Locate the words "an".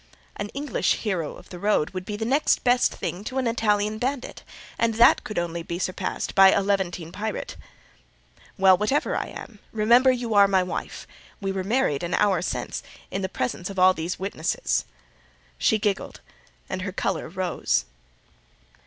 0.35-0.49, 3.37-3.45, 12.01-12.15